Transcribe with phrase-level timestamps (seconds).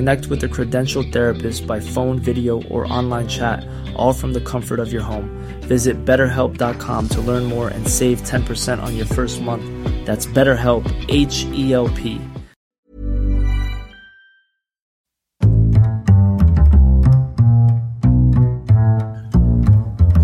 [0.00, 3.62] Connect with a credentialed therapist by phone, video, or online chat,
[3.94, 5.28] all from the comfort of your home.
[5.64, 9.62] Visit betterhelp.com to learn more and save 10% on your first month.
[10.06, 12.18] That's BetterHelp, H E L P.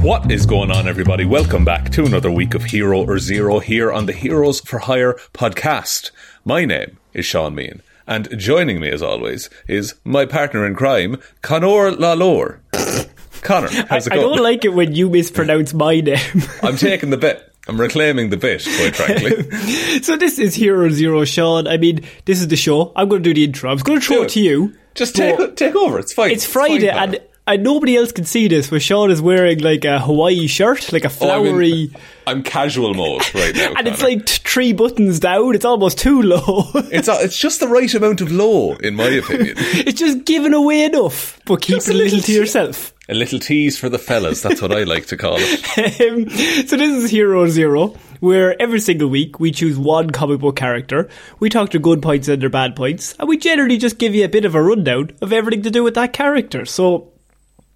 [0.00, 1.26] What is going on, everybody?
[1.26, 5.18] Welcome back to another week of Hero or Zero here on the Heroes for Hire
[5.34, 6.12] podcast.
[6.46, 11.18] My name is Shaun Meighan, and joining me, as always, is my partner in crime,
[11.42, 12.60] Conor Lalore.
[13.42, 14.36] Connor, how's it I going?
[14.36, 16.18] don't like it when you mispronounce my name.
[16.62, 17.52] I'm taking the bit.
[17.68, 19.50] I'm reclaiming the bit, quite frankly.
[20.02, 21.66] so this is Hero Zero Shaun.
[21.66, 22.92] I mean, this is the show.
[22.94, 23.70] I'm going to do the intro.
[23.70, 24.74] I'm going to throw Do it to you.
[24.94, 25.98] Just take take over.
[25.98, 26.30] It's fine.
[26.30, 29.84] It's Friday fine, and and nobody else can see this, but Shaun is wearing like
[29.84, 31.90] a Hawaii shirt, like a Oh, I'm in- flowery,
[32.26, 35.54] I'm casual mode right now, and it's like t- three buttons down.
[35.54, 36.64] It's almost too low.
[36.74, 39.54] it's a, it's just the right amount of low, in my opinion.
[39.58, 42.92] it's just giving away enough, but keep Just it a a little little to yourself.
[43.08, 44.42] a little tease for the fellas.
[44.42, 46.00] That's what I like to call it.
[46.00, 46.28] Um,
[46.66, 51.08] so this is Hero Zero, where every single week we choose one comic book character,
[51.38, 54.24] we talk their good points and their bad points, and we generally just give you
[54.24, 56.64] a bit of a rundown of everything to do with that character.
[56.64, 57.12] So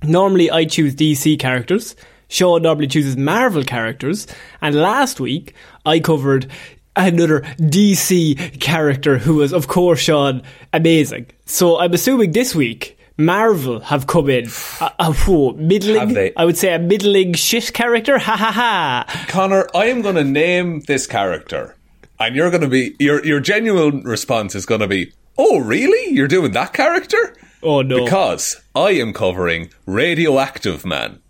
[0.02, 1.96] normally I choose DC characters,
[2.28, 4.26] Shaun normally chooses Marvel characters,
[4.62, 6.50] and last week I covered
[6.96, 11.26] another DC character who was, of course, Shaun, amazing.
[11.46, 14.46] So I'm assuming this week Marvel have come in
[14.80, 16.32] a, a whoa, middling?
[16.36, 18.18] I would say a middling shit character.
[18.18, 19.26] Ha ha ha.
[19.28, 21.76] Connor, I am going to name this character,
[22.18, 26.14] and you're going to be your your genuine response is going to be, "Oh, really?
[26.14, 28.04] You're doing that character?" Oh no.
[28.04, 31.21] Because I am covering Radioactive Man.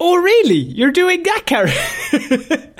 [0.00, 0.56] oh really?
[0.58, 1.74] You're doing that character?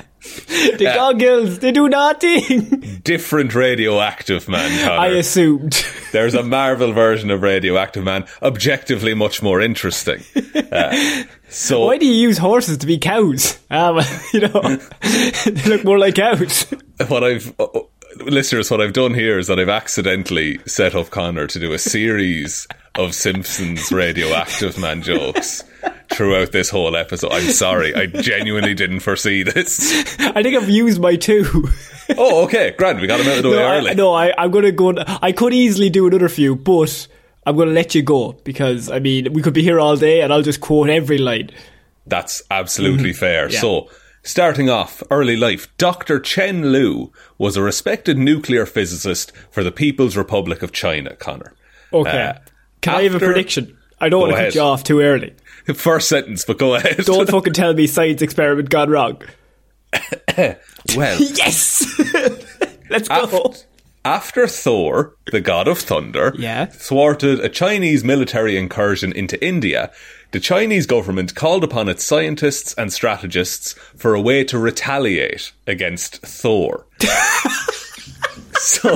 [0.77, 2.99] the Uh, goggles, they do nothing.
[3.03, 4.99] Different Radioactive Man, Connor.
[4.99, 5.85] I assumed.
[6.11, 10.23] There's a Marvel version of Radioactive Man, objectively much more interesting.
[10.71, 13.59] Uh, so Why do you use horses to be cows?
[13.69, 14.01] Well,
[14.33, 14.77] you know,
[15.45, 16.63] they look more like cows.
[17.07, 17.67] what I've uh,
[18.17, 21.79] listeners, what I've done here is that I've accidentally set up Connor to do a
[21.79, 25.63] series of Simpsons Radioactive Man jokes
[26.13, 27.31] throughout this whole episode.
[27.31, 30.17] I'm sorry, I genuinely didn't foresee this.
[30.19, 31.67] I think I've used my two.
[32.17, 33.01] Oh, okay, grand.
[33.01, 33.91] We got him out of the way no, early.
[33.91, 34.93] I, no, I, I'm going to go.
[34.97, 37.07] I could easily do another few, but
[37.45, 40.21] I'm going to let you go because I mean we could be here all day,
[40.21, 41.49] and I'll just quote every line.
[42.05, 43.45] That's absolutely fair.
[43.45, 43.53] Mm-hmm.
[43.53, 43.59] Yeah.
[43.59, 43.89] So,
[44.25, 46.19] starting off, early life, Dr.
[46.19, 51.53] Chen Lu was a respected nuclear physicist for the People's Republic of China, Connor.
[51.93, 52.33] Okay, Uh,
[52.81, 53.77] can I have a prediction?
[54.01, 55.33] I don't want to cut you off too early.
[55.73, 56.97] First sentence, but go ahead.
[57.05, 59.21] Don't fucking tell me science experiment gone wrong.
[60.37, 60.55] well,
[61.19, 61.85] Yes,
[62.89, 63.45] let's go.
[63.45, 63.65] Aft-
[64.05, 66.65] after Thor, the god of thunder, Yeah.
[66.67, 69.91] thwarted a Chinese military incursion into India,
[70.31, 76.21] the Chinese government called upon its scientists and strategists for a way to retaliate against
[76.21, 76.85] Thor.
[78.59, 78.93] so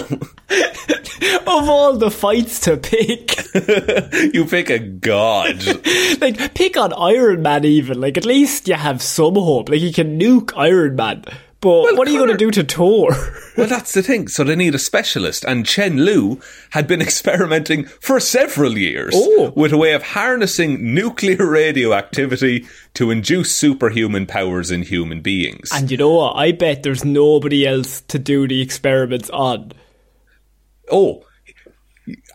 [1.45, 3.35] Of all the fights to pick,
[4.33, 5.63] you pick a god.
[6.21, 7.99] like pick on Iron Man even.
[8.01, 9.69] Like at least you have some hope.
[9.69, 11.23] Like you can nuke Iron Man.
[11.61, 13.09] But what are you going to do to Thor?
[13.59, 14.29] Well, that's the thing.
[14.29, 16.39] So they need a specialist, and Chen Lu
[16.69, 19.51] had been experimenting for several years Oh.
[19.53, 25.71] with a way of harnessing nuclear radioactivity to induce superhuman powers in human beings.
[25.73, 26.37] and you know what?
[26.37, 29.73] I bet there's nobody else to do the experiments on.
[30.89, 31.25] oh,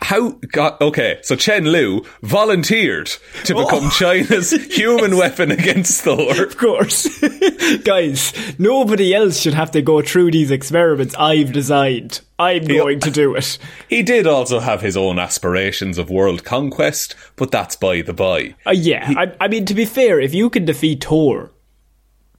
[0.01, 0.31] how?
[0.53, 3.07] God, okay, so Chen Lu volunteered
[3.45, 3.65] to Oh.
[3.65, 6.43] become China's human weapon against Thor.
[6.45, 7.07] Of course.
[7.85, 12.21] Guys, nobody else should have to go through these experiments I've designed.
[12.39, 13.59] I'm going to do it.
[13.89, 18.55] He did also have his own aspirations of world conquest, but that's by the by.
[18.67, 21.53] Uh, yeah, I, I mean, to be fair, if you can defeat Thor,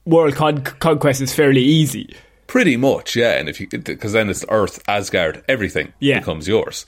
[0.04, 2.14] world con- conquest is fairly easy.
[2.46, 3.38] Pretty much, yeah.
[3.38, 6.20] And if you, because then it's Earth, Asgard, everything Yeah.
[6.20, 6.86] becomes yours.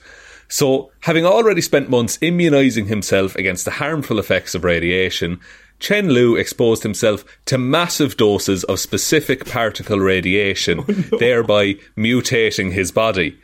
[0.49, 5.39] So, having already spent months immunizing himself against the harmful effects of radiation,
[5.79, 10.83] Chen Lu exposed himself to massive doses of specific particle radiation,
[11.19, 13.37] thereby mutating his body.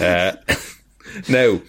[0.00, 0.32] Uh,
[1.28, 1.60] now,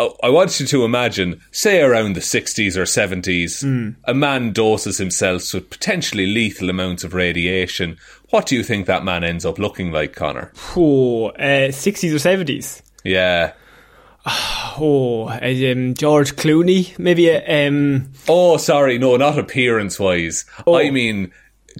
[0.00, 5.52] I- want you to imagine, say around the 60s or 70s, a man doses himself
[5.52, 7.98] with potentially lethal amounts of radiation.
[8.30, 10.52] What do you think that man ends up looking like, Connor?
[10.76, 12.80] Oh, uh, 60s or 70s?
[13.04, 13.52] Yeah.
[14.80, 20.44] Oh, um, George Clooney, maybe a, um, Oh, sorry, no, not appearance wise.
[20.68, 21.32] I mean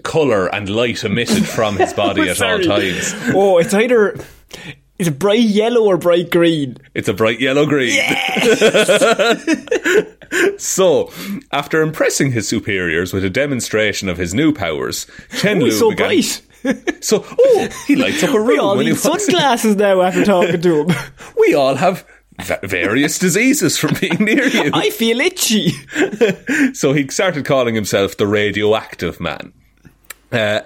[0.03, 3.15] colour and light emitted from his body at all times.
[3.35, 4.17] Oh, it's either
[4.99, 6.77] is it bright yellow or bright green?
[6.95, 7.97] It's a bright yellow green.
[10.59, 11.13] so,
[11.53, 15.07] after impressing his superiors with a demonstration of his new powers,
[15.37, 16.07] Chen Oh, Lu so began.
[16.09, 16.43] bright.
[17.01, 19.31] So, oh, he lights up a We room all when he need walks in.
[19.31, 20.89] sunglasses now after talking to him.
[21.39, 22.05] We all have
[22.63, 24.71] various diseases from being near you.
[24.73, 25.71] I feel itchy.
[26.75, 29.53] so he started calling himself the radioactive man.
[30.31, 30.61] Uh,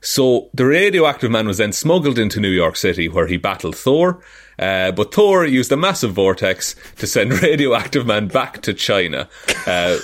[0.00, 4.22] so the radioactive man was then smuggled into New York City where he battled Thor.
[4.58, 9.28] Uh, but Thor used a massive vortex to send radioactive man back to China
[9.66, 9.98] uh,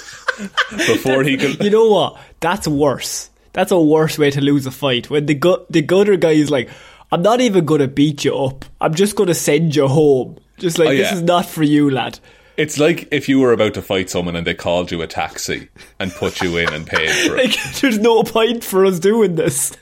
[0.86, 1.62] before he could.
[1.62, 2.20] You know what?
[2.40, 3.30] That's worse.
[3.52, 5.10] That's a worse way to lose a fight.
[5.10, 6.68] When the gu- the gutter guy is like,
[7.12, 8.64] I'm not even going to beat you up.
[8.80, 10.38] I'm just going to send you home.
[10.58, 12.18] Just like, Oh, this is not for you, lad.
[12.56, 15.68] It's like if you were about to fight someone and they called you a taxi
[15.98, 17.46] and put you in and paid for it.
[17.56, 19.76] Like, there's no point for us doing this.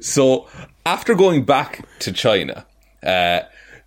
[0.00, 0.48] So
[0.86, 2.66] after going back to China,
[3.02, 3.40] uh,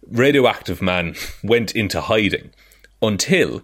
[0.09, 2.51] Radioactive Man went into hiding
[3.01, 3.63] until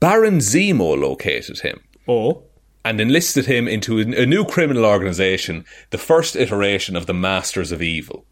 [0.00, 2.42] Baron Zemo located him Oh.
[2.84, 7.72] and enlisted him into a a new criminal organization, the first iteration of the Masters
[7.72, 8.24] of Evil.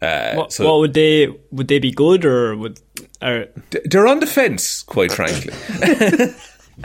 [0.00, 2.80] Uh, What, so what would they would they be good or would
[3.70, 5.52] d- they're on the fence, quite frankly.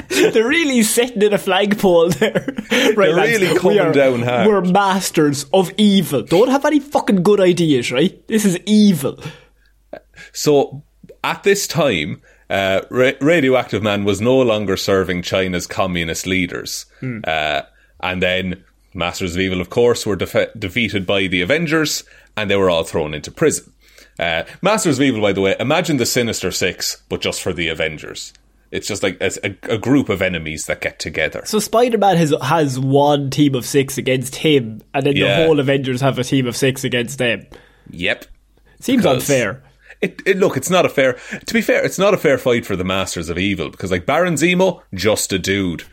[0.10, 2.46] they're really sitting in a flagpole there.
[2.72, 4.48] right, They're lads, really coming are- down hard.
[4.48, 6.22] We're masters of evil.
[6.24, 8.26] Don't have any fucking good ideas, right?
[8.28, 9.20] This is evil.
[10.34, 10.84] So
[11.24, 16.86] at this time, uh, Ra- Radioactive Man was no longer serving China's communist leaders.
[17.24, 17.62] Uh,
[18.02, 18.64] and then
[18.94, 22.04] Masters of Evil, of course, were defe- defeated by the Avengers
[22.36, 23.74] and they were all thrown into prison.
[24.20, 27.68] Uh, Masters of Evil, by the way, imagine the Sinister Six, but just for the
[27.68, 28.34] Avengers.
[28.70, 31.42] It's just like a, a, a group of enemies that get together.
[31.46, 35.40] So Spider Man has has one team of six against him, and then Yeah.
[35.40, 37.46] the whole Avengers have a team of six against them.
[37.92, 38.26] Yep.
[38.82, 39.64] Seems unfair.
[40.02, 41.18] It, it look, it's not a fair.
[41.46, 44.06] To be fair, it's not a fair fight for the Masters of Evil because, like
[44.06, 45.84] Baron Zemo, just a dude,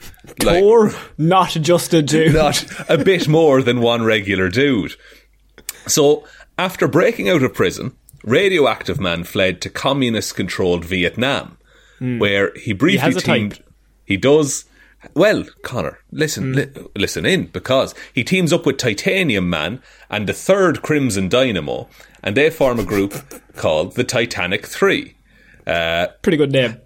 [0.43, 2.35] like, or not just a dude.
[2.35, 4.95] not a bit more than one regular dude.
[5.87, 6.25] So,
[6.59, 11.59] after breaking out of prison, Radioactive Man fled to communist-controlled Vietnam,
[11.99, 12.19] hmm.
[12.19, 13.57] where he briefly has a teamed.
[13.57, 13.71] type.
[14.04, 14.64] He does.
[15.12, 16.59] Well, Connor, listen, hmm.
[16.59, 21.88] li- listen in because he teams up with Titanium Man and the Third Crimson Dynamo,
[22.23, 23.14] and they form a group
[23.57, 25.16] called the Titanic Three.
[25.66, 26.81] Uh, Pretty good name.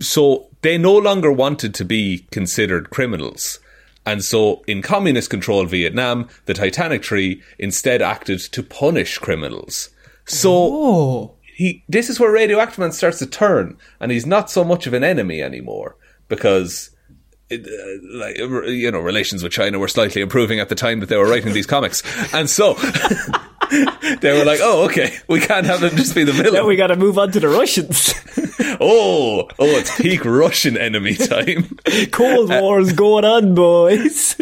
[0.00, 3.58] So they no longer wanted to be considered criminals.
[4.06, 9.90] And so in communist controlled Vietnam, the Titanic Three instead acted to punish criminals.
[10.26, 14.64] So Oh, he this is where Radioactive Man starts to turn, and he's not so
[14.64, 15.96] much of an enemy anymore
[16.28, 16.90] because.
[17.50, 18.38] It, uh, like
[18.70, 21.52] you know, relations with China were slightly improving at the time that they were writing
[21.52, 22.02] these comics,
[22.32, 22.72] and so
[24.20, 26.74] they were like, "Oh, okay, we can't have them just be the villain." Now we
[26.74, 28.14] got to move on to the Russians.
[28.80, 31.78] oh, oh, it's peak Russian enemy time.
[32.12, 34.36] Cold war War's going on, boys.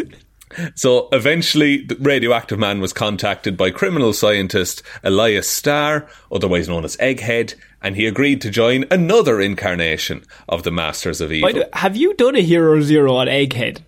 [0.75, 6.97] So eventually, the radioactive man was contacted by criminal scientist Elias Starr, otherwise known as
[6.97, 11.65] Egghead, and he agreed to join another incarnation of the Masters of Evil.
[11.73, 13.81] Have you done a Hero Zero on Egghead?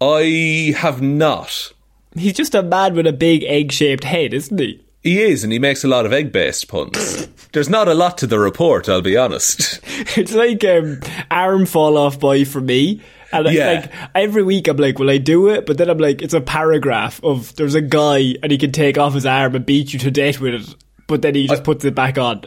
[0.00, 1.72] I have not.
[2.16, 4.80] He's just a man with a big egg-shaped head, isn't he?
[5.02, 7.26] He is, and he makes a lot of egg-based puns.
[7.52, 9.80] There's not a lot to the report, I'll be honest.
[10.16, 13.00] It's like um, arm fall off boy for me.
[13.32, 13.72] And it's Yeah.
[13.72, 15.66] like every week I'm like, will I do it?
[15.66, 18.96] But then I'm like, it's a paragraph of there's a guy and he can take
[18.98, 20.74] off his arm and beat you to death with it,
[21.06, 22.44] but then he just puts it back on.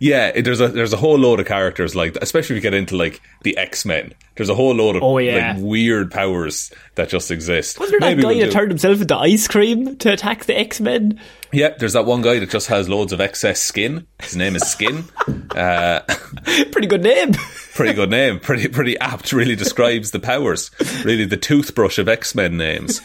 [0.00, 2.74] Yeah, it, there's a there's a whole load of characters like especially if you get
[2.74, 4.12] into like the X Men.
[4.36, 5.52] There's a whole load of Oh, yeah.
[5.54, 7.78] like weird powers that just exist.
[7.78, 10.80] Wasn't there that guy we'll that turned himself into ice cream to attack the X
[10.80, 11.20] Men?
[11.52, 14.06] Yeah, there's that one guy that just has loads of excess skin.
[14.20, 15.04] His name is Skin.
[15.56, 16.00] uh,
[16.72, 17.32] Pretty good name.
[17.74, 18.40] pretty good name.
[18.40, 19.32] Pretty pretty apt.
[19.32, 20.70] Really describes the powers.
[21.04, 23.00] Really the toothbrush of X Men names.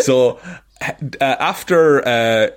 [0.00, 0.40] so
[0.80, 2.48] uh, after uh,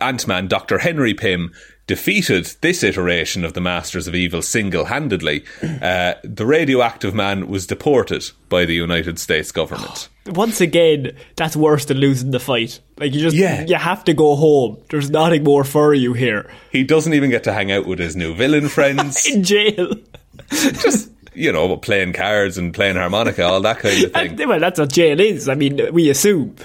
[0.00, 1.52] Ant Man, Doctor Henry Pym
[1.88, 5.44] defeated this iteration of the Masters of Evil single handedly,
[5.82, 10.08] uh, the radioactive man was deported by the United States government.
[10.26, 12.78] Once again, that's worse than losing the fight.
[12.98, 13.64] Like you just, Yeah.
[13.66, 14.78] you have to go home.
[14.90, 16.48] There's nothing more for you here.
[16.70, 19.26] He doesn't even get to hang out with his new villain friends.
[19.32, 19.94] In jail.
[20.50, 24.78] just you know playing cards and playing harmonica all that kind of thing well, that's
[24.78, 25.48] what jail is.
[25.48, 26.56] I mean, we assume.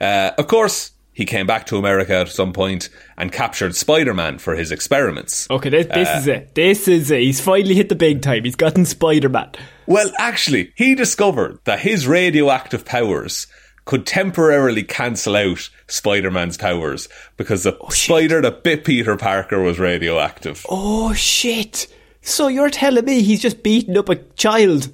[0.00, 4.54] uh, of course he came back to america at some point and captured spider-man for
[4.56, 6.54] his experiments Okay, this, this Uh, is it.
[6.54, 7.20] This is it.
[7.20, 8.44] He's finally hit the big time.
[8.44, 9.50] He's gotten Spider Man.
[9.86, 13.46] well actually he discovered that his radioactive powers
[13.86, 20.64] could temporarily cancel out spider-man's powers because the spider that bit peter parker was radioactive
[20.68, 21.86] Oh shit!
[22.22, 24.90] So you're telling me he's just beating up a child?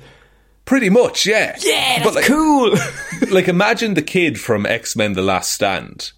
[0.71, 2.73] Pretty much yeah Yeah, But, like, cool.
[3.33, 6.13] like imagine the kid from X-Men The Last Stand.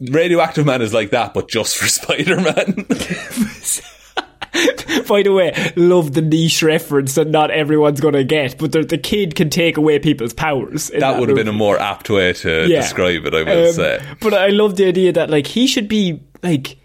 [0.00, 2.86] Radioactive Man is like that, but just for Spider-Man.
[5.08, 8.96] By the way, love the niche reference that not everyone's gonna get, but the, the
[8.98, 10.88] kid can take away people's powers.
[10.90, 12.80] in that would have been a more apt way to Yeah.
[12.80, 14.00] describe it, I will Um, say.
[14.20, 16.76] But I love the idea that like he should be like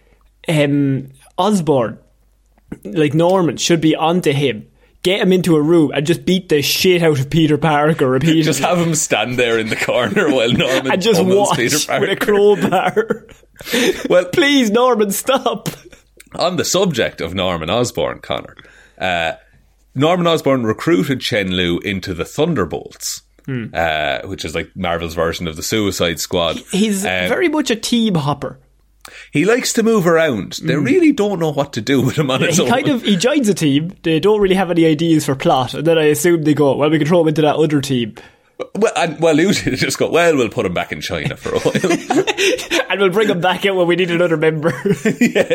[0.48, 1.98] um Osborn,
[2.84, 4.66] like Norman should be onto him.
[5.04, 8.42] Get him into a room and just beat the shit out of Peter Parker repeatedly.
[8.44, 11.88] Just have him stand there in the corner while Norman and just watch Peter with
[11.88, 12.06] Parker.
[12.12, 13.28] a crowbar.
[14.10, 15.70] Well, Please, Norman, stop.
[16.36, 18.56] on the subject of Norman Osborn, Connor,
[18.98, 19.34] uh,
[19.94, 23.66] Norman Osborn recruited Chen Lu into the Thunderbolts, Hmm.
[23.74, 26.58] uh, which is like Marvel's version of the Suicide Squad.
[26.72, 28.58] He's Um, very much a team hopper.
[29.32, 30.60] He likes to move around.
[30.64, 32.64] They really don't know what to do with him on his Hmm.
[32.64, 32.74] He own.
[32.74, 33.94] kind of he joins a team.
[34.04, 36.90] They don't really have any ideas for plot, and then I assume they go, "Well,
[36.90, 38.16] we can throw him into that other team,
[38.76, 41.60] Well, and, well, usually just go, well, we'll put him back in China for a
[41.60, 42.26] while.
[42.90, 44.74] and we'll bring him back out when we need another member."
[45.20, 45.52] yeah.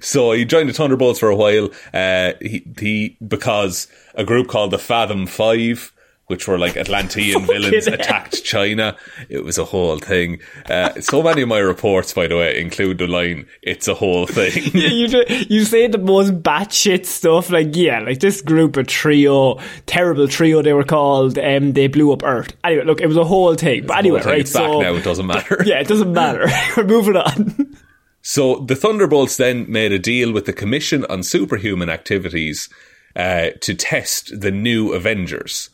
[0.00, 1.68] so he joined the Thunderbolts for a while.
[1.92, 5.92] Uh, he, he because a group called the Fathom Five,
[6.32, 8.96] which were like Atlantean villains, attacked China.
[9.28, 10.40] It was a whole thing.
[10.64, 14.26] Uh, so many of my reports, by the way, include the line, "It's a whole
[14.26, 18.86] thing." you ju- you say the most batshit stuff, like yeah, like this group of
[18.86, 21.38] trio, terrible trio they were called.
[21.38, 22.56] Um, they blew up Earth.
[22.64, 23.84] Anyway, look, it was a whole thing.
[23.86, 24.30] But anyway, thing.
[24.30, 24.40] right?
[24.40, 24.94] it's back so now.
[24.94, 25.62] It doesn't matter.
[25.66, 26.46] yeah, it doesn't matter.
[26.78, 27.76] We're moving on.
[28.22, 32.68] So the Thunderbolts then made a deal with the Commission on Superhuman Activities
[33.16, 35.68] uh, to test the new Avengers.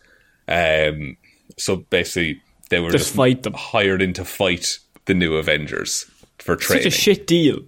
[0.48, 1.16] Um,
[1.56, 2.40] so basically,
[2.70, 3.52] they were Just just, fight them.
[3.54, 6.84] hired in to fight the new Avengers for training.
[6.84, 7.60] Such a shit deal.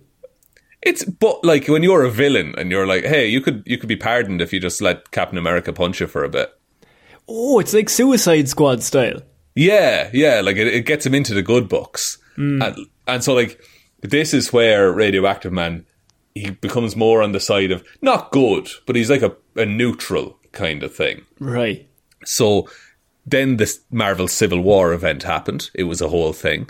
[0.83, 3.89] It's but like when you're a villain and you're like, hey, you could you could
[3.89, 6.51] be pardoned if you just let Captain America punch you for a bit.
[7.29, 9.21] Oh, it's like Suicide Squad style.
[9.55, 12.63] Yeah, yeah, like it, it gets him into the good books, Hmm.
[12.63, 13.61] and and so like
[14.01, 15.85] this is where Radioactive Man
[16.35, 20.39] he becomes more on the side of not good, but he's like a, a neutral
[20.53, 21.27] kind of thing.
[21.41, 21.89] Right.
[22.25, 22.69] So
[23.27, 25.71] then this Marvel Civil War event happened.
[25.75, 26.69] It was a whole thing,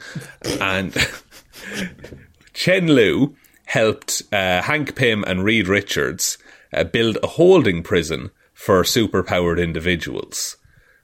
[0.60, 0.94] and
[2.52, 3.34] Chen Lu
[3.66, 6.38] helped uh, Hank Pym and Reed Richards
[6.72, 10.56] uh, build a holding prison for superpowered individuals.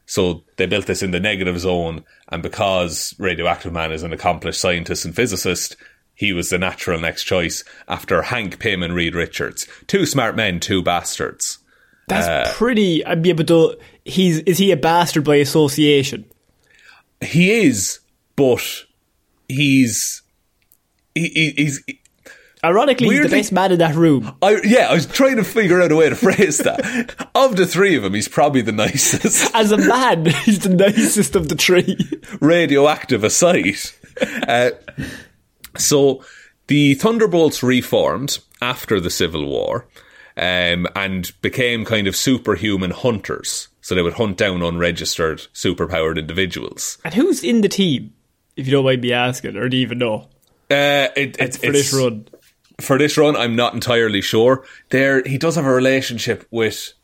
[0.05, 4.61] So they built this in the negative zone, and because Radioactive Man is an accomplished
[4.61, 5.77] scientist and physicist,
[6.15, 9.67] he was the natural next choice after Hank Pym and Reed Richards.
[9.87, 11.59] Two smart men, two bastards.
[12.09, 13.05] That's Uh, pretty.
[13.05, 13.77] I'd be able to.
[14.07, 16.25] He's is he a bastard by association?
[17.21, 18.01] He is,
[18.37, 18.63] but
[19.49, 20.23] he's
[21.15, 21.83] he, he, he's.
[22.65, 24.35] Ironically, he's the Weirdly- best man in that room.
[24.43, 27.29] I, yeah, I was trying to figure out a way to phrase that.
[27.35, 29.55] of the three of them, he's probably the nicest.
[29.55, 31.97] As a man, he's the nicest of the three.
[32.41, 33.77] radioactive aside.
[34.49, 34.71] Uh,
[35.77, 36.25] so
[36.67, 39.87] the Thunderbolts reformed after the Civil War
[40.37, 43.69] um, and became kind of superhuman hunters.
[43.87, 46.99] So they would hunt down unregistered, superpowered individuals.
[47.05, 48.15] And who's in the team,
[48.57, 50.23] if you don't mind me asking, or do you even know?
[50.69, 52.27] Uh, it, it's, For this run.
[52.81, 54.65] For this run, I'm not entirely sure.
[54.89, 56.95] There, he does have a relationship with.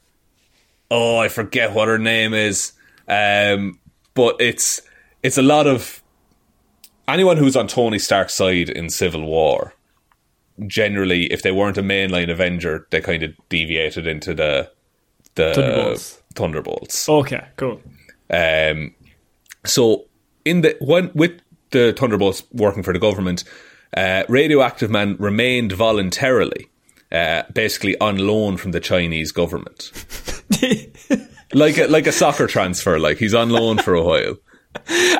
[0.90, 2.72] Oh, I forget what her name is.
[3.06, 3.78] Um,
[4.14, 4.82] but it's
[5.22, 6.02] it's a lot of
[7.06, 9.72] anyone who's on Tony Stark's side in Civil War.
[10.66, 14.72] Generally, if they weren't a mainline Avenger, they kind of deviated into the
[15.36, 15.52] the
[16.34, 17.08] Thunderbolts.
[17.08, 17.80] Okay, cool.
[18.30, 18.94] Um,
[19.64, 20.06] so
[20.44, 23.44] in the when with the Thunderbolts working for the government,
[23.96, 26.68] uh, Radioactive Man remained voluntarily,
[27.10, 29.92] uh, basically on loan from the Chinese government,
[31.52, 32.98] like a, like a soccer transfer.
[32.98, 34.36] Like he's on loan for a while.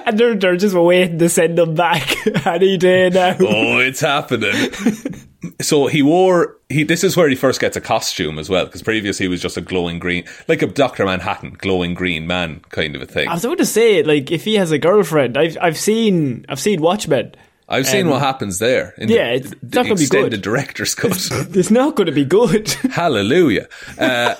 [0.06, 2.16] And they're, they're just waiting to send him back
[2.46, 3.36] any day now.
[3.38, 4.70] Oh, it's happening.
[5.60, 6.84] so he wore he.
[6.84, 9.56] This is where he first gets a costume as well, because previously he was just
[9.56, 13.28] a glowing green, like a Doctor Manhattan, glowing green man kind of a thing.
[13.28, 16.60] I was about to say, like, if he has a girlfriend, I've I've seen I've
[16.60, 17.34] seen Watchmen.
[17.68, 18.92] I've seen what happens there.
[19.00, 20.42] Um, yeah, the, it's the not gonna be extended good.
[20.42, 21.28] director's cut.
[21.56, 22.68] It's not going to be good.
[22.90, 23.66] Hallelujah.
[23.98, 24.34] Uh,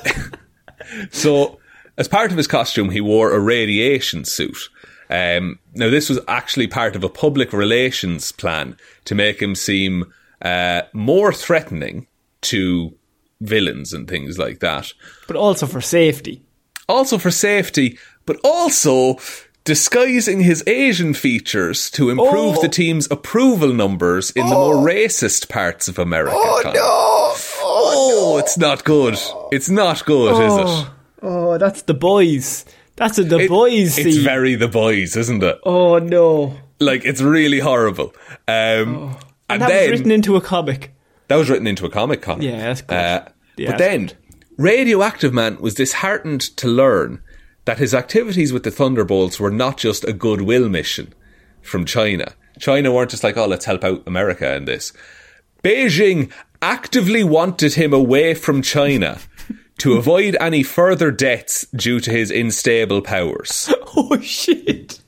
[1.11, 1.59] so,
[1.97, 4.59] as part of his costume, he wore a radiation suit.
[5.09, 10.13] Um, now, this was actually part of a public relations plan to make him seem
[10.43, 12.07] uh, more threatening
[12.43, 12.95] to
[13.41, 14.93] villains and things like that.
[15.27, 16.43] but also for safety.
[16.89, 19.17] Also for safety, but also
[19.65, 22.63] disguising his Asian features to improve Oh.
[22.63, 26.35] the team's approval numbers in the more racist parts of America.
[26.37, 27.33] Oh, no!
[27.65, 29.17] Oh, it's not good.
[29.53, 30.87] It's not good, is it?
[31.23, 32.65] Oh, that's the boys.
[32.97, 34.25] That's what the It- boys It's see.
[34.25, 35.59] very the boys, isn't it?
[35.65, 36.57] oh no!
[36.81, 38.13] Like it's really horrible.
[38.49, 39.17] Um,
[39.55, 40.95] And and that then was written into a comic.
[41.29, 42.45] that was written into a comic comic.
[42.45, 42.95] Yeah, that's good.
[42.97, 43.25] Uh,
[43.57, 44.11] Yeah, but then
[44.57, 47.23] Radioactive Man was disheartened to learn
[47.65, 51.15] that his activities with the Thunderbolts were not just a goodwill mission
[51.63, 52.33] from China.
[52.59, 54.93] China weren't just like, oh, let's help out America in this.
[55.63, 59.19] Beijing actively wanted him away from China
[59.79, 63.73] to avoid any further deaths due to his unstable powers.
[63.95, 65.02] Oh shit!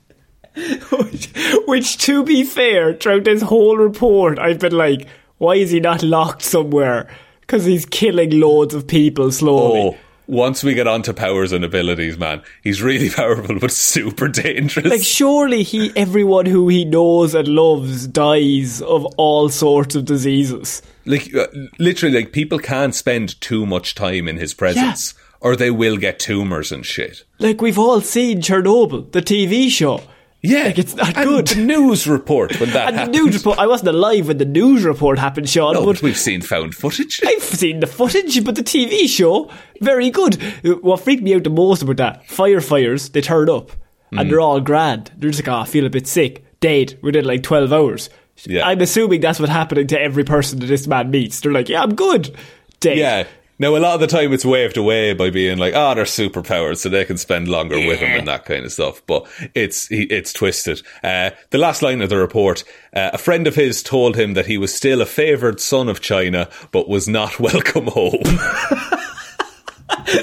[1.67, 6.03] Which, to be fair, throughout this whole report, I've been like, why is he not
[6.03, 7.09] locked somewhere?
[7.41, 9.79] Because he's killing loads of people slowly.
[9.79, 14.87] Oh, once we get onto powers and abilities, man, he's really powerful but super dangerous.
[14.87, 20.81] Like, surely he, everyone who he knows and loves dies of all sorts of diseases.
[21.05, 25.69] like uh, literally like people can't spend too much time in his presence or they
[25.69, 30.01] will get tumors and shit Like, we've all seen Chernobyl, the TV show.
[30.45, 31.47] Yeah Like, it's not and good.
[31.47, 34.83] the news report when that And the news report, I wasn't alive when the news
[34.83, 38.63] report happened, Shaun, no, but we've seen found footage I've seen the footage, but the
[38.63, 40.35] TV show, very good.
[40.81, 43.71] What freaked me out the most about that, firefighters, they turn up
[44.13, 44.21] Mm.
[44.21, 45.11] and they're all grand.
[45.17, 46.45] They're just like, oh, I feel a bit sick.
[46.59, 48.09] Dead within like 12 hours.
[48.45, 48.67] Yeah.
[48.67, 51.39] I'm assuming that's what's happening to every person that this man meets.
[51.39, 52.35] They're like, yeah, I'm good.
[52.81, 52.97] Dead.
[52.99, 53.23] yeah
[53.57, 56.77] now a lot of the time it's waved away by being like oh they're superpowers
[56.77, 60.33] so they can spend longer with him and that kind of stuff but it's it's
[60.33, 62.63] twisted uh, the last line of the report
[62.93, 66.01] uh, a friend of his told him that he was still a favoured son of
[66.01, 68.23] China but was not welcome home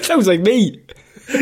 [0.03, 0.81] Sounds like me.
[1.29, 1.33] so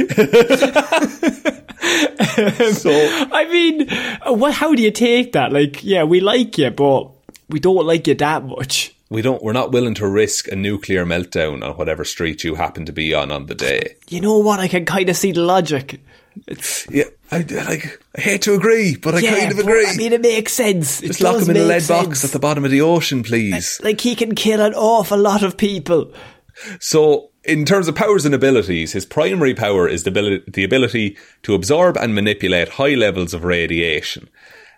[3.32, 5.52] I mean, uh, what, how do you take that?
[5.52, 7.10] Like, yeah, we like you, but
[7.48, 8.94] we don't like you that much.
[9.10, 12.86] We don't we're not willing to risk a nuclear meltdown on whatever street you happen
[12.86, 14.60] to be on on the day You know what?
[14.60, 16.00] I can kind of see the logic.
[16.46, 19.96] It's, yeah i like i hate to agree but i yeah, kind of agree I
[19.96, 21.00] mean, it makes sense.
[21.00, 23.80] just it lock him in a lead box at the bottom of the ocean please
[23.82, 26.12] Like he can kill an awful lot of people.
[26.78, 31.16] so in terms of powers and abilities his primary power is the ability, the ability
[31.42, 34.28] to absorb and manipulate high levels of radiation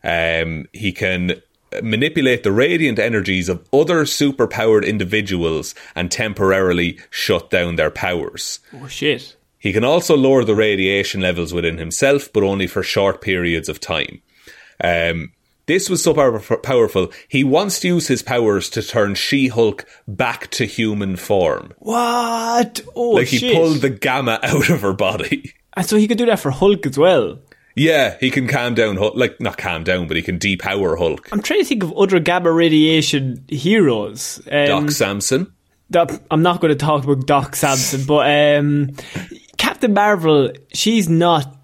[0.05, 1.35] um, he can
[1.83, 8.87] manipulate the radiant energies of other superpowered individuals and temporarily shut down their powers Oh
[8.89, 9.37] shit!
[9.59, 13.79] He can also lower the radiation levels within himself, but only for short periods of
[13.79, 14.21] time.
[14.83, 15.33] Um,
[15.67, 19.87] this was so power- powerful, he wants to use his powers to turn She Hulk
[20.09, 21.73] back to human form.
[21.79, 22.81] What?
[22.97, 23.55] Oh like he shit!
[23.55, 25.53] pulled the gamma out of her body.
[25.77, 27.39] and so he could do that for Hulk as well.
[27.75, 29.15] Yeah, he can calm down Hulk.
[29.17, 31.29] Like, not calm down, but he can depower Hulk.
[31.33, 34.41] I'm trying to think of other gamma radiation heroes.
[34.51, 35.53] Um, Doc Samson.
[35.91, 38.91] Doc- I'm not going to talk about Doc Samson, but um,
[39.59, 41.57] Captain Marvel, she's not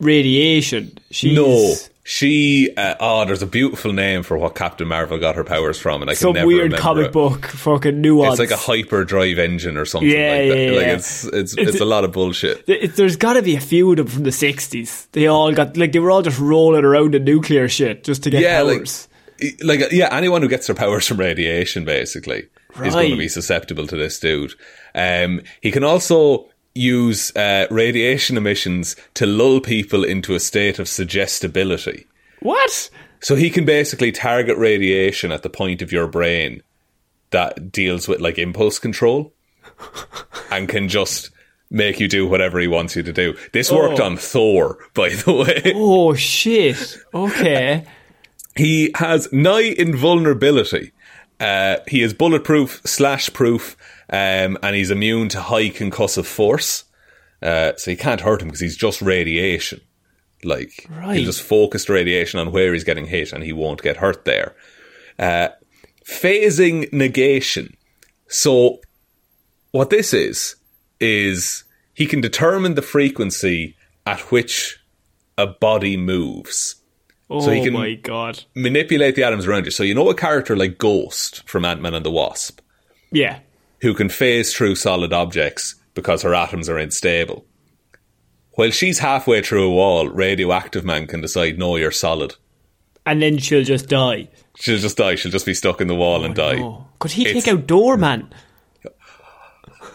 [0.00, 0.98] radiation.
[1.10, 1.74] She's No.
[2.04, 6.02] She, uh, oh, there's a beautiful name for what Captain Marvel got her powers from,
[6.02, 7.12] and I can never some weird comic it.
[7.12, 8.40] book fucking nuance.
[8.40, 10.58] It's like a hyperdrive engine or something Yeah, like that.
[10.58, 10.92] yeah, like yeah.
[10.94, 12.64] it's it's It's- it's a lot of bullshit.
[12.66, 15.06] It- there's got to be a few of them from the 60s.
[15.12, 18.30] They all got, like, they were all just rolling around in nuclear shit just to
[18.30, 19.06] get Yeah, powers.
[19.62, 22.48] like yeah, anyone who gets their powers from radiation basically
[22.82, 24.54] is going to be susceptible to this dude.
[24.94, 30.88] Um, he can also use uh, radiation emissions to lull people into a state of
[30.88, 32.06] suggestibility.
[32.40, 32.90] what?
[33.20, 36.62] So he can basically target radiation at the point of your brain
[37.30, 39.32] that deals with like impulse control
[40.50, 41.30] and can just
[41.70, 43.34] make you do whatever he wants you to do.
[43.52, 44.04] This worked Oh.
[44.04, 45.72] on Thor, by the way.
[45.74, 46.96] Oh, shit.
[47.14, 47.84] Okay.
[48.54, 50.92] He has nigh invulnerability.
[51.40, 53.78] Uh, he is bulletproof, slash proof,
[54.12, 56.84] um, and he's immune to high concussive force.
[57.42, 59.80] Uh, so you can't hurt him because he's just radiation.
[60.44, 61.16] Like Right.
[61.16, 64.24] he'll just focus the radiation on where he's getting hit, and he won't get hurt
[64.24, 64.54] there.
[65.18, 65.48] Uh,
[66.04, 67.76] phasing negation.
[68.28, 68.80] So
[69.70, 70.56] what this is
[71.00, 74.78] is he can determine the frequency at which
[75.38, 76.76] a body moves
[77.30, 78.44] Oh, he can- my God.
[78.54, 79.70] manipulate the atoms around you.
[79.70, 82.60] So you know a character like Ghost from Ant Man and the Wasp,
[83.10, 83.38] Yeah.
[83.82, 87.44] Who can phase through solid objects because her atoms are unstable.
[88.52, 92.36] While she's halfway through a wall, Radioactive Man can decide, no, you're solid.
[93.04, 94.28] And then she'll just die.
[94.56, 95.16] She'll just die.
[95.16, 96.62] She'll just be stuck in the wall and oh, die.
[96.62, 96.86] Oh.
[96.98, 98.32] Could he It's- take out Doorman?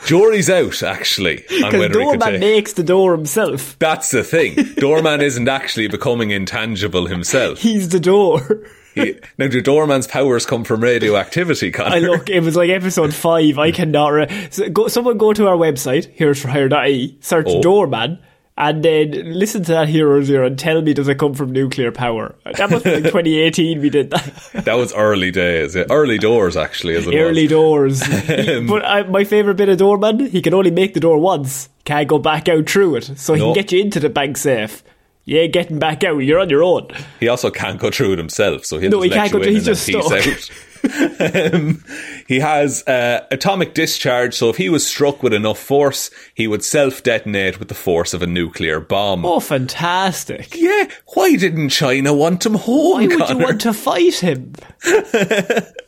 [0.06, 3.78] Jury's out, actually, Because whether he could Doorman makes the door himself.
[3.80, 4.56] That's the thing.
[4.76, 7.60] Doorman isn't actually becoming intangible himself.
[7.62, 8.64] He's the door.
[8.98, 11.96] He, now, do Doorman's powers come from radioactivity, Connor?
[11.96, 13.58] I look, it was like episode five.
[13.60, 14.10] I cannot.
[14.10, 17.62] Re- so go, someone go to our website, heroesforhire.ie, search Oh.
[17.62, 18.20] Doorman,
[18.60, 21.92] and then listen to that Hero Zero and tell me does it come from nuclear
[21.92, 22.36] power?
[22.58, 24.34] That must be like 2018 we did that.
[24.66, 25.76] That was early days.
[25.76, 25.84] yeah.
[25.92, 27.52] Early doors, actually, as it Early was.
[27.52, 28.04] doors.
[28.28, 31.20] He- um, but I, my favourite bit of Doorman, he can only make the door
[31.20, 31.70] once.
[31.86, 33.12] Can't go back out through it.
[33.20, 33.54] So he No.
[33.54, 34.84] can get you into the bank safe.
[35.30, 36.20] You ain't getting back out.
[36.20, 36.88] You're on your own.
[37.20, 39.52] He also can't go through it himself, so he'll No, just he can't go through-
[39.52, 40.50] he's just out.
[41.54, 41.84] um,
[42.28, 46.64] he has uh, atomic discharge, so if he was struck with enough force, he would
[46.64, 49.26] self-detonate with the force of a nuclear bomb.
[49.26, 50.56] Oh, fantastic.
[50.56, 53.40] Yeah, why didn't China want him home, Why would Connor?
[53.40, 54.54] you want to fight him?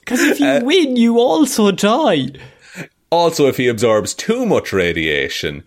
[0.09, 2.29] Because if you Uh, win, you also die.
[3.11, 5.63] Also, if he absorbs too much radiation,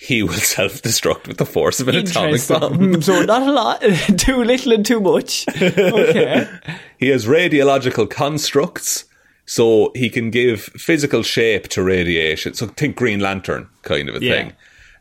[0.00, 3.02] he will self-destruct with the force of an atomic bomb.
[3.02, 3.82] So not a lot,
[4.18, 5.46] too little and too much.
[5.60, 6.46] Okay.
[6.98, 9.04] He has radiological constructs,
[9.46, 12.52] so he can give physical shape to radiation.
[12.54, 14.32] So think Green Lantern kind of a Yeah.
[14.32, 14.52] thing.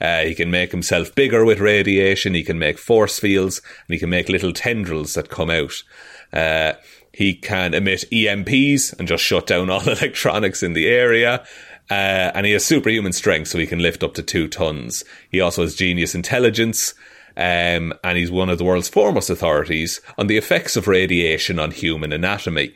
[0.02, 2.34] Uh, he can make himself bigger with radiation.
[2.34, 5.84] He can make force fields, and he can make little tendrils that come out.
[6.32, 6.74] Uh,
[7.12, 11.44] he can emit EMPs and just shut down all electronics in the area.
[11.90, 15.04] Uh, and he has superhuman strength, so he can lift up to two tons.
[15.32, 16.94] He also has genius intelligence.
[17.38, 21.72] Um, and he's one of the world's foremost authorities on the effects of radiation on
[21.72, 22.74] human anatomy.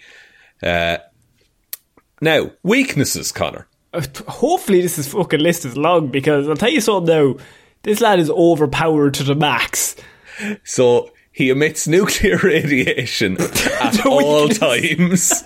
[0.61, 0.99] Uh,
[2.21, 3.67] now, weaknesses, Connor.
[3.93, 7.35] Uh, Hopefully this is fucking list is long because I'll tell you something now.
[7.81, 9.97] This lad is overpowered to the max.
[10.63, 13.37] So he emits nuclear radiation
[13.81, 15.43] at all times.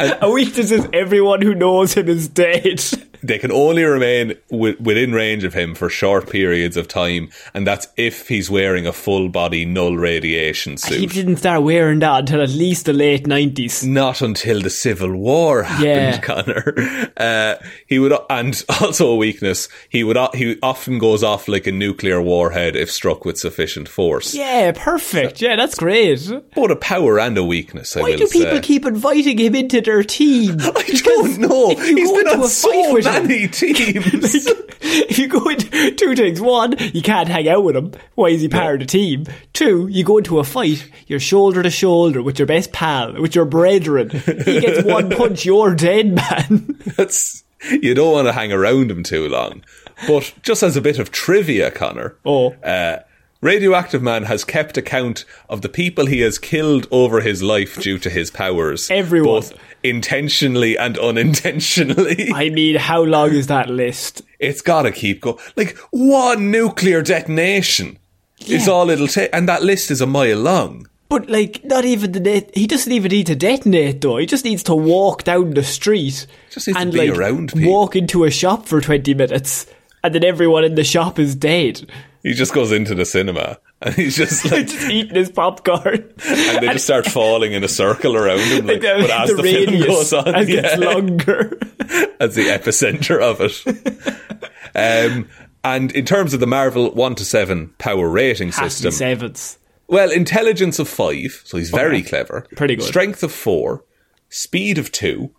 [0.00, 2.82] and A weakness is everyone who knows him is dead.
[3.26, 7.66] They can only remain wi- within range of him for short periods of time, and
[7.66, 10.98] that's if he's wearing a full body null radiation suit.
[11.00, 13.84] He didn't start wearing that until at least the late 90s.
[13.86, 16.18] Not until the Civil War happened, Yeah.
[16.20, 16.74] Connor.
[17.16, 17.54] Uh,
[17.86, 19.68] he would, and also a weakness.
[19.88, 24.34] He would, he often goes off like a nuclear warhead if struck with sufficient force.
[24.34, 25.40] Yeah, perfect.
[25.40, 26.28] Yeah, that's great.
[26.54, 27.96] Both a power and a weakness.
[27.96, 28.60] I Why do people say.
[28.60, 30.56] keep inviting him into their team?
[30.60, 31.68] I don't know.
[31.76, 34.46] He's been on so fight many teams.
[34.80, 37.92] if you go into two things, one, you can't hang out with him.
[38.14, 39.26] Why is he part of the team?
[39.52, 43.34] Two, you go into a fight, you're shoulder to shoulder with your best pal, with
[43.34, 44.10] your brethren.
[44.10, 46.78] He gets one punch, you're dead, man.
[46.96, 49.64] That's you don't want to hang around him too long.
[50.06, 52.16] But just as a bit of trivia, Connor.
[52.24, 52.52] Oh.
[52.62, 53.00] Uh,
[53.44, 57.98] Radioactive Man has kept account of the people he has killed over his life due
[57.98, 58.90] to his powers.
[58.90, 59.34] Everyone.
[59.42, 59.52] Both
[59.82, 62.30] intentionally and unintentionally.
[62.34, 64.22] I mean, how long is that list?
[64.38, 65.36] it's gotta keep going.
[65.56, 67.98] Like, one nuclear detonation
[68.40, 68.72] It's Yeah.
[68.72, 70.88] all it'll take, and that list is a mile long.
[71.10, 72.46] But like, not even the.
[72.54, 74.16] He doesn't even need to detonate though.
[74.16, 77.52] He just needs to walk down the street Just needs to and be like around
[77.52, 77.70] people.
[77.70, 79.66] walk into a shop for twenty minutes,
[80.02, 81.86] and then everyone in the shop is dead.
[82.24, 86.10] He just goes into the cinema and he's just like, just eating his popcorn.
[86.26, 88.66] and they just start falling in a circle around him.
[88.66, 91.58] Like, the, but as the, the film goes on, as yeah, gets longer.
[92.20, 95.12] as the epicenter of it.
[95.14, 95.28] um,
[95.62, 99.58] and in terms of the Marvel one to seven power rating Has system, sevens.
[99.86, 102.46] well, intelligence of five, so he's very clever.
[102.56, 102.86] Pretty good.
[102.86, 103.84] Strength of four,
[104.30, 105.30] speed of two,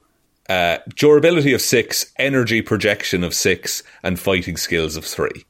[0.49, 5.45] uh, durability of six, energy projection of six, and fighting skills of three.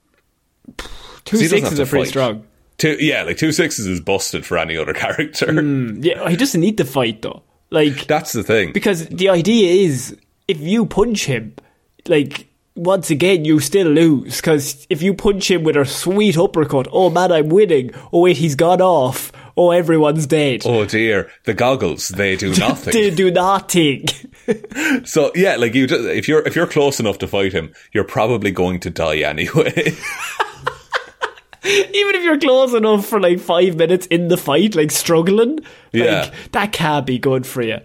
[1.25, 2.09] Two sixes are pretty fight.
[2.09, 2.47] strong.
[2.77, 5.51] Two, yeah, like two sixes is busted for any other character.
[5.51, 7.43] Hmm, yeah, he doesn't need to fight though.
[7.71, 8.73] Like That's the thing.
[8.73, 10.15] because the idea is
[10.47, 11.55] if you punch him,
[12.07, 16.87] like once again you still lose because if you punch him with a sweet uppercut,
[16.91, 17.91] oh man, I'm winning.
[18.13, 19.31] Oh wait, he's gone off.
[19.57, 20.63] Oh, everyone's dead.
[20.65, 22.91] Oh dear, the goggles they do nothing.
[22.93, 24.05] They do nothing.
[25.05, 28.51] so yeah, like you, if you're if you're close enough to fight him, you're probably
[28.51, 29.93] going to die anyway.
[31.65, 35.59] Even if you're close enough for like five minutes in the fight, like struggling,
[35.91, 36.21] Yeah.
[36.23, 37.79] like that can't be good for you.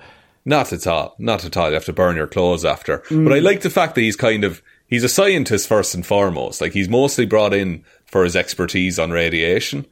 [0.45, 1.69] not at all, not at all.
[1.69, 2.99] You have to burn your clothes after.
[3.11, 3.25] Mm.
[3.25, 6.61] But I like the fact that he's kind of he's a scientist first and foremost.
[6.61, 9.87] Like he's mostly brought in for his expertise on radiation,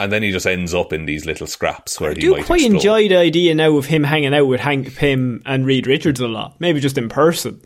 [0.00, 2.44] and then he just ends up in these little scraps where I he do might
[2.46, 2.74] quite explode.
[2.76, 6.26] enjoy the idea now of him hanging out with Hank Pym and Reed Richards a
[6.28, 6.56] lot.
[6.60, 7.60] Maybe just in person.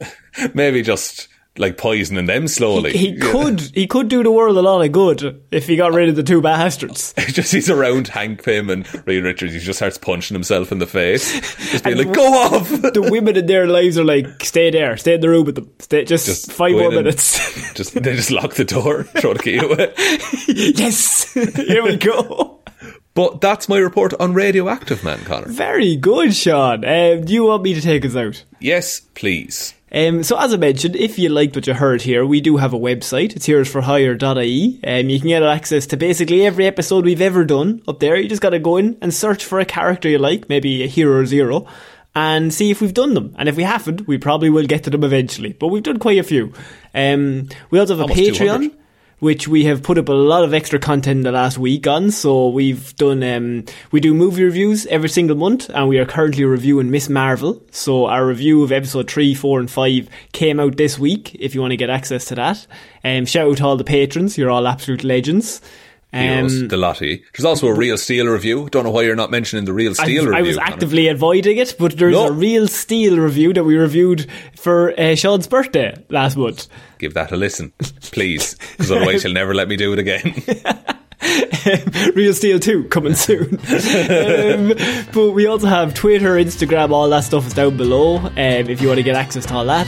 [0.54, 1.28] Maybe just
[1.58, 2.92] like poisoning them slowly.
[2.92, 6.08] He could he could do the world a lot of good if he got rid
[6.08, 7.12] of the two bastards.
[7.28, 9.52] just he's around Hank Pym and Reed Richards.
[9.52, 11.32] He just starts punching himself in the face,
[11.70, 14.96] just being And like, "Go off!" the women in their lives are like, stay there,
[14.96, 17.72] stay in the room with them, stay just, Just five more minutes.
[17.74, 19.92] just they just lock the door, throw the key away.
[20.48, 22.60] yes, here we go.
[23.14, 25.48] But that's my report on Radioactive Man, Connor.
[25.48, 26.82] Very good, Shaun.
[26.86, 28.42] Um, do you want me to take us out?
[28.58, 29.74] Yes, please.
[29.94, 32.72] Um, so as I mentioned, if you liked what you heard here, we do have
[32.72, 33.36] a website.
[33.36, 34.80] It's heroesforhire.ie.
[34.84, 38.16] Um, you can get access to basically every episode we've ever done up there.
[38.16, 41.24] You just gotta go in and search for a character you like, maybe a hero
[41.26, 41.66] zero,
[42.14, 43.34] and see if we've done them.
[43.38, 45.52] And if we haven't, we probably will get to them eventually.
[45.52, 46.54] But we've done quite a few.
[46.94, 48.36] Um, we also have a Almost Patreon.
[48.36, 48.81] 200.
[49.22, 52.10] Which we have put up a lot of extra content in the last week on.
[52.10, 56.44] So we've done, um, we do movie reviews every single month, and we are currently
[56.44, 57.62] reviewing Miss Marvel.
[57.70, 61.36] So our review of episode three, four, and five came out this week.
[61.38, 62.66] If you want to get access to that,
[63.04, 64.36] um, shout out to all the patrons.
[64.36, 65.60] You're all absolute legends.
[66.12, 67.24] Heroes, Um, the Lottie.
[67.32, 68.68] There's also a Real Steel review.
[68.70, 70.38] Don't know why you're not mentioning the Real I, Steel review.
[70.38, 70.72] I was Connor.
[70.72, 72.26] actively avoiding it, but there's No.
[72.28, 76.68] a real steel review that we reviewed for uh, Shaun's birthday last month.
[76.98, 77.72] Give that a listen,
[78.12, 80.34] please, because otherwise he'll never let me do it again.
[82.14, 83.54] Real Steel 2 coming soon.
[84.10, 84.74] um,
[85.14, 88.88] but we also have Twitter, Instagram, all that stuff is down below um, if you
[88.88, 89.86] want to get access to all that.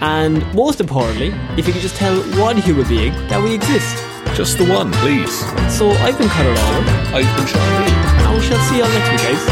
[0.00, 3.96] And most importantly, if you could just tell one human being that we exist.
[4.34, 5.40] Just the one, please.
[5.70, 7.92] So I've been Conor Lawler, I've been Shaun Lee.
[8.24, 9.46] and we shall see you all next week, guys.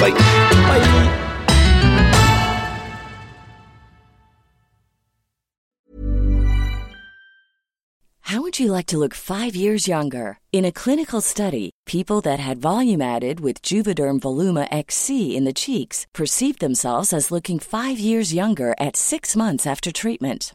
[0.00, 0.10] Bye.
[0.10, 1.22] Bye.
[8.20, 10.38] How would you like to look five years younger?
[10.52, 15.52] In a clinical study, people that had volume added with Juvederm Voluma XC in the
[15.52, 20.54] cheeks perceived themselves as looking five years younger at six months after treatment.